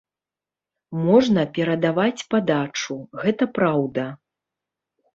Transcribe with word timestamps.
Можна 1.01 1.43
перадаваць 1.59 2.25
падачу, 2.33 3.01
гэта 3.23 3.43
праўда. 3.63 4.11